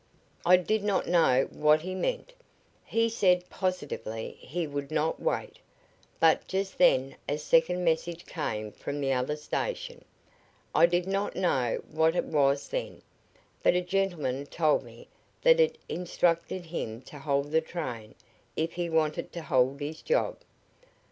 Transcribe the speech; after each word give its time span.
I 0.47 0.57
did 0.57 0.83
not 0.83 1.05
know 1.05 1.47
what 1.51 1.81
he 1.81 1.93
meant. 1.93 2.33
He 2.83 3.07
said 3.07 3.47
positively 3.51 4.35
he 4.39 4.65
would 4.65 4.89
not 4.89 5.21
wait, 5.21 5.59
but 6.19 6.47
just 6.47 6.79
then 6.79 7.15
a 7.29 7.37
second 7.37 7.83
message 7.85 8.25
came 8.25 8.71
from 8.71 8.99
the 8.99 9.13
other 9.13 9.35
station. 9.35 10.03
I 10.73 10.87
did 10.87 11.05
not 11.07 11.35
know 11.35 11.83
what 11.91 12.15
it 12.15 12.25
was 12.25 12.69
then, 12.69 13.03
but 13.61 13.75
a 13.75 13.81
gentleman 13.81 14.47
told 14.47 14.81
me 14.83 15.07
that 15.43 15.59
it 15.59 15.77
instructed 15.87 16.65
him 16.65 17.03
to 17.03 17.19
hold 17.19 17.51
the 17.51 17.61
train 17.61 18.15
if 18.55 18.73
he 18.73 18.89
wanted 18.89 19.31
to 19.33 19.43
hold 19.43 19.81
his 19.81 20.01
job. 20.01 20.39